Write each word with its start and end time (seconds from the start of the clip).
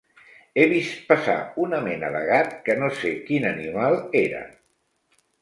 He 0.59 0.63
vist 0.69 1.03
passar 1.11 1.35
una 1.65 1.81
mena 1.89 2.09
de 2.15 2.23
gat 2.31 2.57
que 2.69 2.77
no 2.81 2.91
sé 3.03 3.13
quin 3.29 3.47
animal 3.53 4.01
era. 4.25 4.43